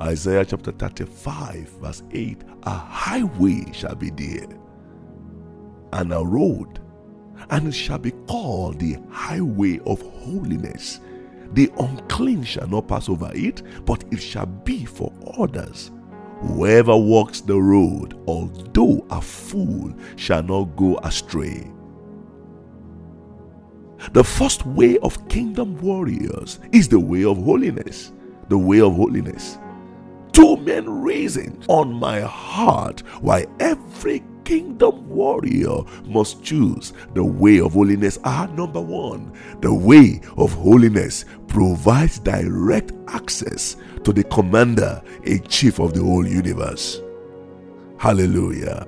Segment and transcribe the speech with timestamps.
[0.00, 4.46] Isaiah chapter 35, verse 8 A highway shall be there,
[5.94, 6.80] and a road,
[7.48, 11.00] and it shall be called the highway of holiness.
[11.54, 15.90] The unclean shall not pass over it, but it shall be for others.
[16.40, 21.70] Whoever walks the road, although a fool, shall not go astray.
[24.12, 28.12] The first way of kingdom warriors is the way of holiness.
[28.50, 29.58] The way of holiness.
[30.66, 37.74] Two main reasons on my heart why every kingdom warrior must choose the way of
[37.74, 45.42] holiness are number one, the way of holiness provides direct access to the commander in
[45.44, 47.00] chief of the whole universe.
[47.98, 48.86] Hallelujah.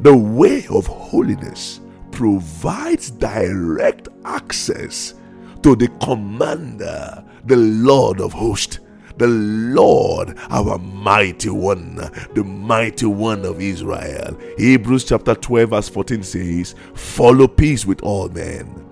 [0.00, 1.80] The way of holiness
[2.12, 5.14] provides direct access
[5.62, 8.80] to the commander, the Lord of hosts
[9.18, 11.96] the Lord, our mighty one,
[12.34, 14.38] the mighty one of Israel.
[14.56, 18.88] Hebrews chapter 12, verse 14 says, Follow peace with all men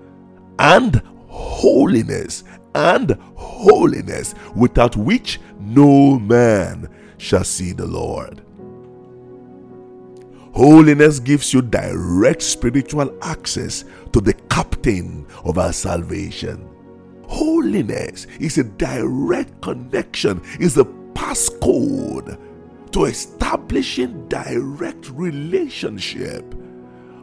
[0.59, 2.43] and holiness,
[2.75, 8.41] and holiness, without which no man shall see the Lord.
[10.53, 16.67] Holiness gives you direct spiritual access to the captain of our salvation.
[17.27, 22.39] Holiness is a direct connection, is a passcode
[22.91, 26.55] to establishing direct relationship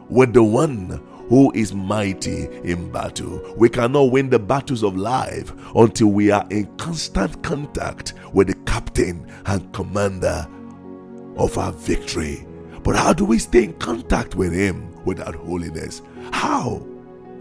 [0.09, 3.41] with the one who is mighty in battle.
[3.57, 8.53] We cannot win the battles of life until we are in constant contact with the
[8.65, 10.47] captain and commander
[11.35, 12.45] of our victory.
[12.83, 16.03] But how do we stay in contact with him without holiness?
[16.31, 16.85] How?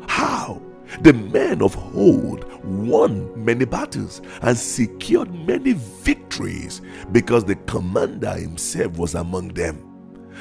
[0.09, 0.63] How?
[1.01, 6.81] The men of old won many battles and secured many victories
[7.13, 9.91] because the commander himself was among them.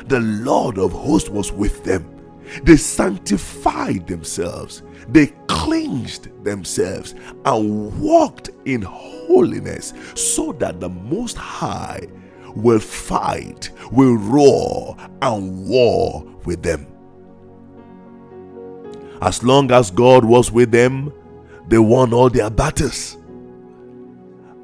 [0.08, 2.10] The Lord of hosts was with them.
[2.64, 7.16] They sanctified themselves, they cleansed themselves,
[7.46, 12.08] and walked in holiness so that the Most High
[12.56, 16.93] will fight, will roar, and war with them.
[19.24, 21.14] As long as God was with them,
[21.70, 23.16] they won all their battles.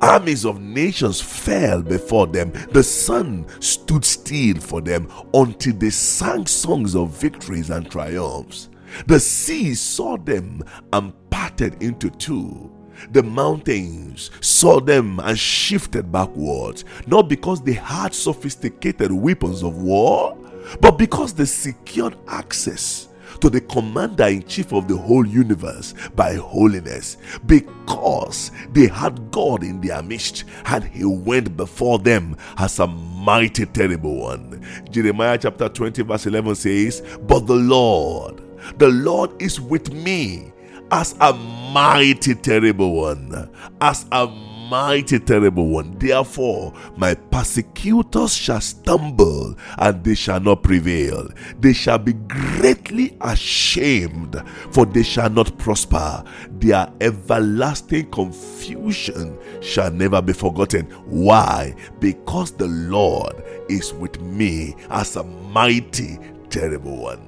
[0.01, 2.51] Armies of nations fell before them.
[2.73, 8.67] The sun stood still for them until they sang songs of victories and triumphs.
[9.07, 10.61] The sea saw them
[10.91, 12.69] and parted into two.
[13.11, 20.37] The mountains saw them and shifted backwards, not because they had sophisticated weapons of war,
[20.81, 23.08] but because they secured access
[23.41, 29.63] to the commander in chief of the whole universe by holiness because they had God
[29.63, 34.65] in their midst and he went before them as a mighty terrible one.
[34.89, 38.41] Jeremiah chapter 20 verse 11 says, But the Lord,
[38.77, 40.51] the Lord is with me
[40.91, 43.49] as a mighty terrible one,
[43.81, 44.27] as a
[44.69, 45.97] mighty terrible one.
[45.97, 51.27] Therefore, my persecutors shall stumble and they shall not prevail.
[51.59, 54.41] They shall be greatly ashamed,
[54.71, 56.23] for they shall not prosper.
[56.51, 60.85] Their everlasting confusion shall never be forgotten.
[61.05, 61.75] Why?
[61.99, 66.19] Because the Lord is with me as a mighty
[66.49, 67.25] terrible one.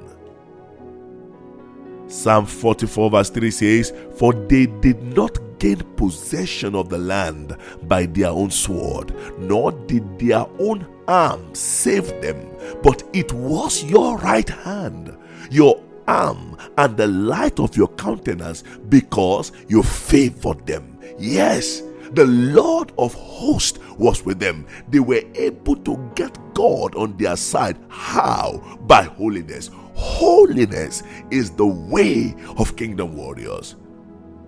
[2.11, 8.07] Psalm 44, verse 3 says, For they did not gain possession of the land by
[8.07, 12.49] their own sword, nor did their own arm save them,
[12.81, 15.15] but it was your right hand,
[15.51, 20.97] your arm, and the light of your countenance, because you favored them.
[21.19, 21.83] Yes,
[22.13, 24.65] the Lord of hosts was with them.
[24.89, 27.77] They were able to get God on their side.
[27.87, 28.57] How?
[28.87, 29.69] By holiness.
[29.93, 33.75] Holiness is the way of kingdom warriors.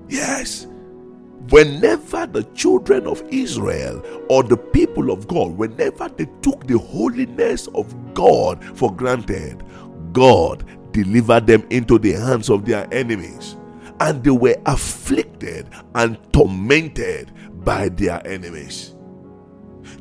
[0.10, 0.68] Yes.
[1.50, 7.68] Whenever the children of Israel or the people of God, whenever they took the holiness
[7.76, 9.64] of God for granted,
[10.14, 13.58] God delivered them into the hands of their enemies.
[14.00, 17.32] And they were afflicted and tormented
[17.64, 18.96] by their enemies.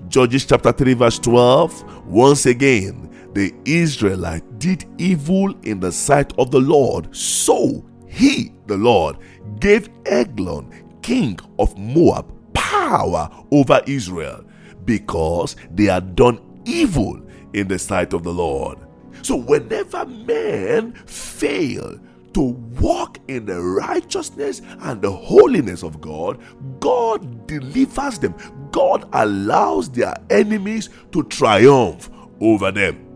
[0.09, 2.06] Judges chapter 3, verse 12.
[2.06, 7.15] Once again, the Israelite did evil in the sight of the Lord.
[7.17, 9.17] So he, the Lord,
[9.59, 10.71] gave Eglon,
[11.03, 14.45] king of Moab, power over Israel
[14.85, 17.21] because they had done evil
[17.53, 18.79] in the sight of the Lord.
[19.23, 21.99] So whenever men fail
[22.35, 26.41] to walk in the righteousness and the holiness of God,
[26.81, 28.35] God delivers them.
[28.71, 32.11] God allows their enemies to triumph
[32.41, 33.09] over them.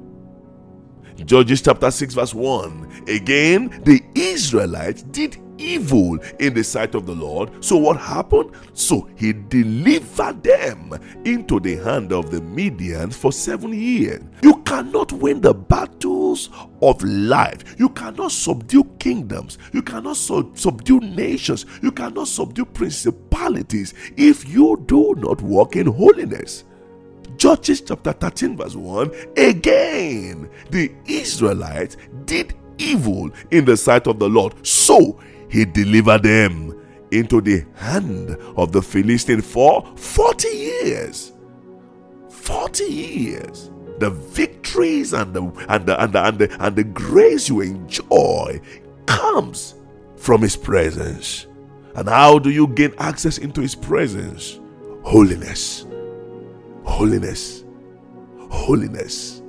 [1.25, 3.05] Judges chapter 6, verse 1.
[3.09, 7.65] Again, the Israelites did evil in the sight of the Lord.
[7.65, 8.53] So what happened?
[8.75, 10.93] So he delivered them
[11.25, 14.23] into the hand of the Midians for seven years.
[14.43, 16.51] You cannot win the battles
[16.83, 17.79] of life.
[17.79, 19.59] You cannot subdue kingdoms.
[19.73, 21.67] You cannot su- subdue nations.
[21.83, 26.65] You cannot subdue principalities if you do not walk in holiness.
[27.37, 34.29] Judges chapter 13, verse 1 again, the Israelites did evil in the sight of the
[34.29, 34.55] Lord.
[34.67, 41.33] So he delivered them into the hand of the Philistine for 40 years.
[42.31, 43.71] 40 years.
[43.99, 48.61] The victories and the and the and the and the, and the grace you enjoy
[49.07, 49.75] comes
[50.17, 51.47] from his presence.
[51.95, 54.61] And how do you gain access into his presence?
[55.03, 55.87] Holiness.
[56.85, 57.65] Holiness.
[58.51, 59.43] Holiness.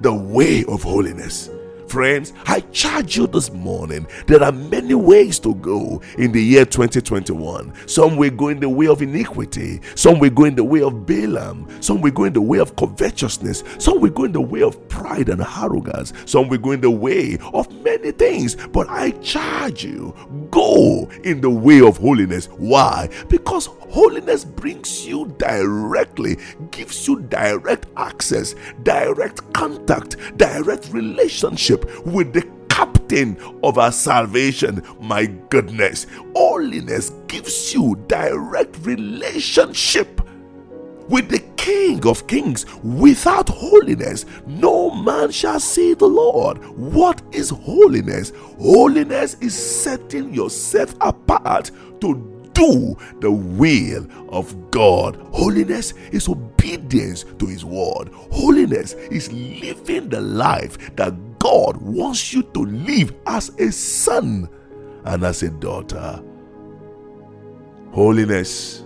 [0.00, 1.48] The way of holiness
[1.88, 4.06] Friends, I charge you this morning.
[4.26, 7.72] There are many ways to go in the year 2021.
[7.88, 11.06] Some will go in the way of iniquity, some will go in the way of
[11.06, 14.62] Balaam, some will go in the way of covetousness, some will go in the way
[14.62, 18.54] of pride and arrogance, some will go in the way of many things.
[18.68, 20.14] But I charge you,
[20.50, 22.46] go in the way of holiness.
[22.58, 23.08] Why?
[23.28, 26.36] Because holiness brings you directly,
[26.70, 34.82] gives you direct access, direct contact, direct relationship relationship with the captain of our salvation.
[35.00, 40.20] My goodness, holiness gives you direct relationship
[41.08, 42.66] with the King of Kings.
[42.82, 46.58] Without holiness, no man shall see the Lord.
[46.76, 48.32] What is holiness?
[48.60, 51.70] Holiness is setting yourself apart
[52.00, 55.16] to do the will of God.
[55.32, 58.10] Holiness is obedience to His word.
[58.32, 61.14] Holiness is living the life that
[61.48, 64.50] God wants you to live as a son
[65.04, 66.22] and as a daughter.
[67.90, 68.84] Holiness.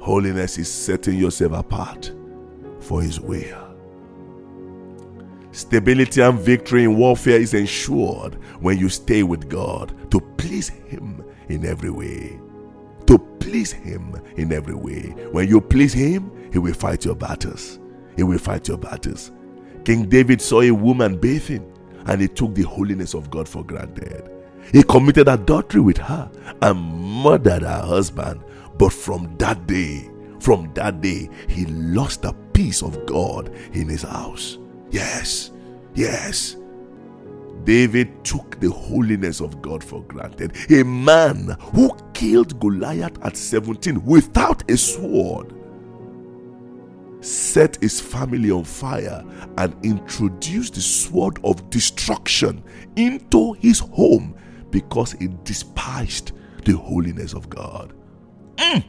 [0.00, 2.12] Holiness is setting yourself apart
[2.80, 3.76] for His will.
[5.52, 11.24] Stability and victory in warfare is ensured when you stay with God to please Him
[11.48, 12.40] in every way.
[13.06, 15.14] To please Him in every way.
[15.30, 17.78] When you please Him, He will fight your battles.
[18.16, 19.30] He will fight your battles.
[19.84, 21.68] King David saw a woman bathing
[22.06, 24.30] and he took the holiness of God for granted.
[24.72, 26.30] He committed adultery with her
[26.62, 28.42] and murdered her husband.
[28.78, 30.08] But from that day,
[30.40, 34.58] from that day, he lost the peace of God in his house.
[34.90, 35.50] Yes,
[35.94, 36.56] yes.
[37.64, 40.56] David took the holiness of God for granted.
[40.70, 45.54] A man who killed Goliath at 17 without a sword
[47.24, 49.24] set his family on fire
[49.58, 52.62] and introduced the sword of destruction
[52.96, 54.36] into his home
[54.70, 56.32] because he despised
[56.64, 57.92] the holiness of God.
[58.56, 58.84] Mm.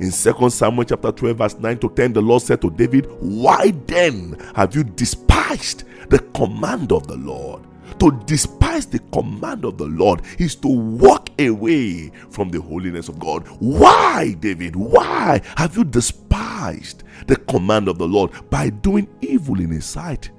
[0.00, 3.72] In 2 Samuel chapter 12, verse 9 to 10, the Lord said to David, Why
[3.86, 7.67] then have you despised the command of the Lord?
[7.98, 13.18] To despise the command of the Lord is to walk away from the holiness of
[13.18, 13.46] God.
[13.58, 14.76] Why, David?
[14.76, 20.30] Why have you despised the command of the Lord by doing evil in his sight?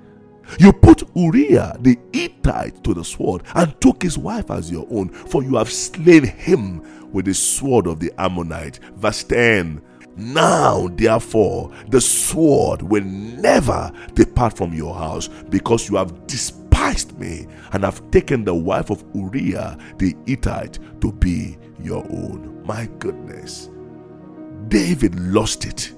[0.58, 5.10] You put Uriah the Hittite to the sword and took his wife as your own,
[5.10, 8.80] for you have slain him with the sword of the Ammonite.
[8.96, 9.82] Verse 10
[10.16, 16.59] Now, therefore, the sword will never depart from your house because you have despised
[16.90, 22.62] despised me and have taken the wife of Uriah the Hittite to be your own.
[22.66, 23.70] My goodness.
[24.68, 25.94] David lost it.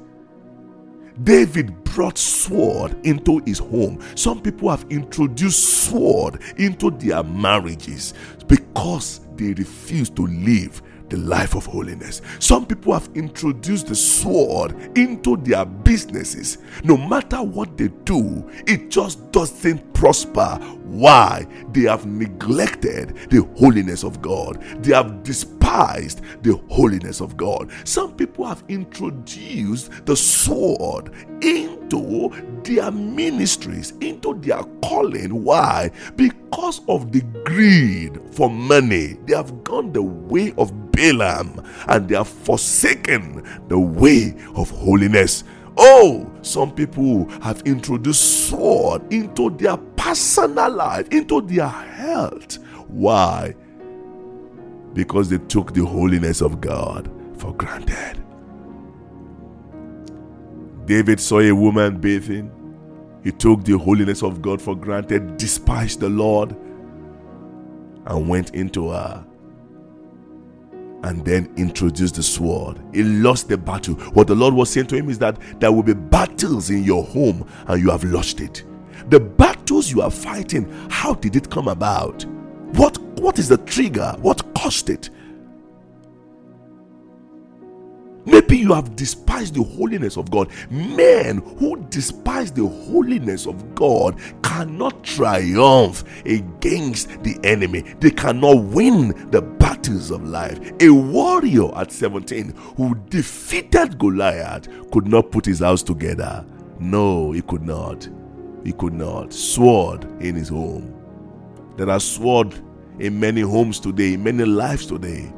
[1.24, 4.00] David brought sword into his home.
[4.16, 8.14] Some people have introduced sword into their marriages
[8.48, 10.82] because they refuse to live
[11.12, 12.22] the life of holiness.
[12.40, 16.58] Some people have introduced the sword into their businesses.
[16.84, 20.58] No matter what they do, it just doesn't prosper.
[20.86, 21.46] Why?
[21.74, 27.72] They have neglected the holiness of God, they have despised the holiness of God.
[27.84, 32.32] Some people have introduced the sword into
[32.64, 35.44] their ministries, into their calling.
[35.44, 35.92] Why?
[36.16, 42.16] Because of the greed for money, they have gone the way of Balaam and they
[42.16, 45.44] have forsaken the way of holiness.
[45.78, 52.60] Oh, some people have introduced sword into their personal life, into their health.
[52.88, 53.56] Why?
[54.94, 58.24] Because they took the holiness of God for granted.
[60.86, 62.52] David saw a woman bathing.
[63.24, 66.56] He took the holiness of God for granted, despised the Lord,
[68.06, 69.26] and went into her
[71.04, 72.80] and then introduced the sword.
[72.94, 73.96] He lost the battle.
[74.14, 77.04] What the Lord was saying to him is that there will be battles in your
[77.04, 78.64] home and you have lost it.
[79.10, 82.26] The battles you are fighting, how did it come about?
[82.74, 84.16] What what is the trigger?
[84.22, 85.10] What caused it?
[88.26, 90.50] Maybe you have despised the holiness of God.
[90.70, 94.20] Men who despise the holiness of God
[94.62, 97.82] cannot triumph against the enemy.
[98.00, 100.60] They cannot win the battles of life.
[100.80, 106.46] A warrior at 17 who defeated Goliath could not put his house together.
[106.80, 108.08] No, he could not.
[108.64, 109.34] He could not.
[109.34, 110.94] Sword in his home.
[111.78, 112.54] There are sword
[113.00, 115.34] in many homes today, in many lives today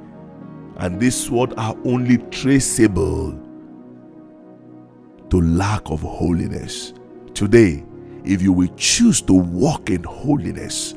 [0.77, 3.39] and these words are only traceable
[5.29, 6.93] to lack of holiness.
[7.33, 7.83] Today,
[8.25, 10.95] if you will choose to walk in holiness,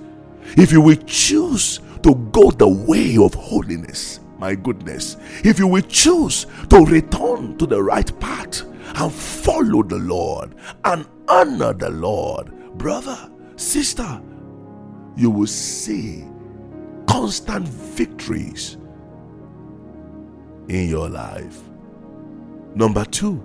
[0.57, 5.83] if you will choose to go the way of holiness, my goodness, if you will
[5.83, 8.63] choose to return to the right path
[8.97, 10.55] and follow the Lord
[10.85, 14.21] and honor the Lord, brother, sister,
[15.17, 16.25] you will see
[17.09, 18.77] constant victories
[20.69, 21.61] in your life.
[22.75, 23.43] Number two,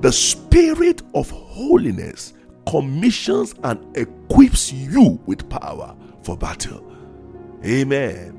[0.00, 2.32] the spirit of holiness
[2.66, 6.84] commissions and equips you with power for battle.
[7.64, 8.34] Amen.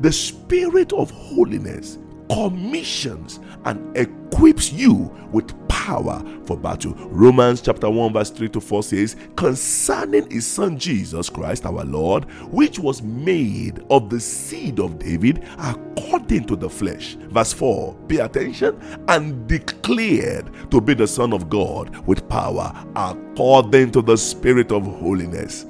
[0.00, 1.98] The spirit of holiness
[2.30, 6.94] commissions and equips you with power for battle.
[7.10, 12.24] Romans chapter 1, verse 3 to 4 says, Concerning his son Jesus Christ our Lord,
[12.50, 17.16] which was made of the seed of David according to the flesh.
[17.28, 23.90] Verse 4, pay attention, and declared to be the Son of God with power according
[23.92, 25.66] to the Spirit of holiness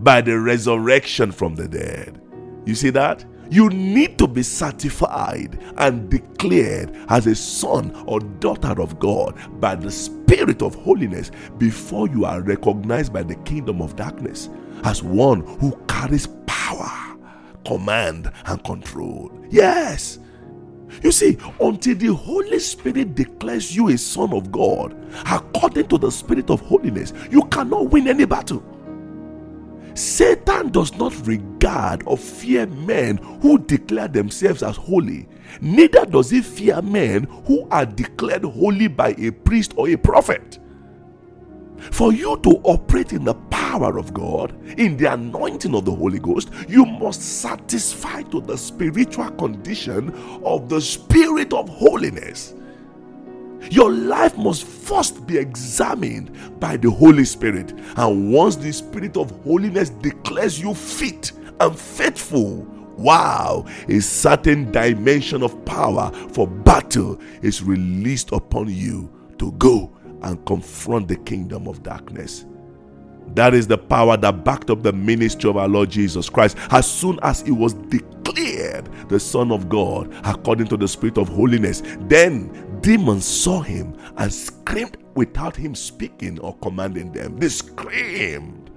[0.00, 2.20] by the resurrection from the dead.
[2.66, 3.24] You see that?
[3.54, 9.76] You need to be certified and declared as a son or daughter of God by
[9.76, 14.48] the Spirit of holiness before you are recognized by the kingdom of darkness
[14.82, 17.16] as one who carries power,
[17.64, 19.30] command, and control.
[19.50, 20.18] Yes.
[21.04, 24.96] You see, until the Holy Spirit declares you a son of God,
[25.30, 28.64] according to the Spirit of holiness, you cannot win any battle.
[29.94, 35.28] Satan does not regard or fear men who declare themselves as holy.
[35.60, 40.58] Neither does he fear men who are declared holy by a priest or a prophet.
[41.90, 46.18] For you to operate in the power of God, in the anointing of the Holy
[46.18, 50.10] Ghost, you must satisfy to the spiritual condition
[50.44, 52.54] of the spirit of holiness.
[53.70, 57.72] Your life must first be examined by the Holy Spirit.
[57.96, 62.66] And once the Spirit of holiness declares you fit and faithful,
[62.96, 69.90] wow, a certain dimension of power for battle is released upon you to go
[70.22, 72.44] and confront the kingdom of darkness.
[73.34, 76.56] That is the power that backed up the ministry of our Lord Jesus Christ.
[76.70, 81.28] As soon as he was declared the Son of God according to the Spirit of
[81.28, 87.36] holiness, then demons saw him and screamed without him speaking or commanding them.
[87.38, 88.70] They screamed.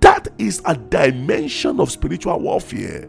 [0.00, 3.08] That is a dimension of spiritual warfare.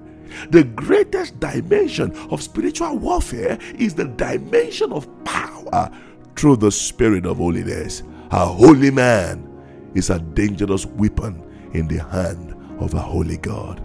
[0.49, 5.91] The greatest dimension of spiritual warfare is the dimension of power
[6.35, 8.03] through the Spirit of holiness.
[8.31, 9.54] A holy man
[9.95, 11.41] is a dangerous weapon
[11.73, 13.81] in the hand of a holy God.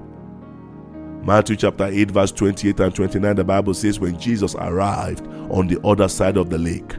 [1.25, 5.81] Matthew chapter 8, verse 28 and 29, the Bible says, When Jesus arrived on the
[5.87, 6.95] other side of the lake,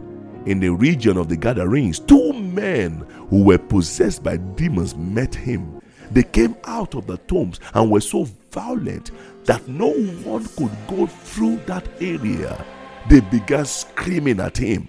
[0.45, 5.81] in the region of the Gadarenes, two men who were possessed by demons met him.
[6.11, 9.11] They came out of the tombs and were so violent
[9.45, 9.91] that no
[10.23, 12.63] one could go through that area.
[13.09, 14.87] They began screaming at him.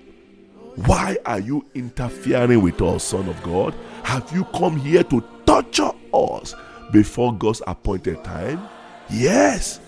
[0.76, 3.75] Why are you interfering with us, Son of God?
[4.05, 6.55] Have you come here to torture us
[6.91, 8.69] before God's appointed time?
[9.11, 9.81] Yes.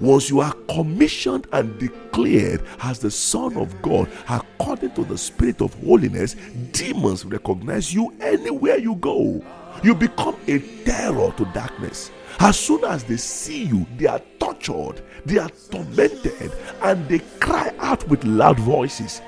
[0.00, 5.62] Once you are commissioned and declared as the Son of God according to the Spirit
[5.62, 6.34] of holiness,
[6.72, 9.40] demons recognize you anywhere you go.
[9.84, 12.10] You become a terror to darkness.
[12.40, 16.52] As soon as they see you, they are tortured, they are tormented,
[16.82, 19.22] and they cry out with loud voices.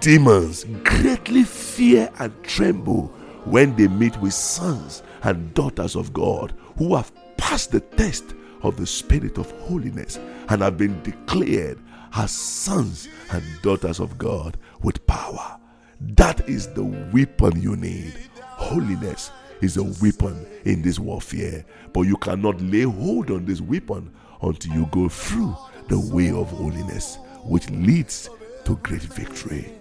[0.00, 3.06] Demons greatly fear and tremble
[3.44, 8.76] when they meet with sons and daughters of God who have passed the test of
[8.76, 11.78] the Spirit of holiness and have been declared
[12.14, 15.58] as sons and daughters of God with power.
[16.00, 18.14] That is the weapon you need.
[18.40, 24.12] Holiness is a weapon in this warfare, but you cannot lay hold on this weapon
[24.42, 25.56] until you go through
[25.88, 28.30] the way of holiness, which leads
[28.64, 29.74] to great victory.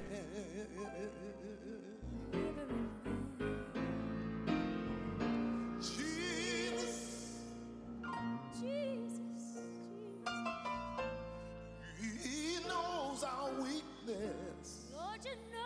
[14.96, 15.63] Lord, you know